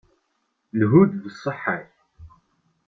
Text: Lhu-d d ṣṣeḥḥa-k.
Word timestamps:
Lhu-d 0.79 1.11
d 1.23 1.33
ṣṣeḥḥa-k. 1.35 1.89